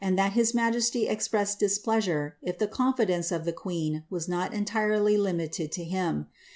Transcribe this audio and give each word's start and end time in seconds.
that 0.03 0.33
his 0.33 0.55
majesty 0.55 1.07
expressed 1.07 1.59
displeasure 1.59 2.35
if 2.41 2.57
the 2.57 2.65
confidence 2.67 3.31
of 3.31 3.45
the 3.45 3.53
queen 3.53 4.03
was 4.09 4.27
not 4.27 4.51
entirely 4.51 5.15
limited 5.15 5.71
to 5.71 5.83
him. 5.83 6.25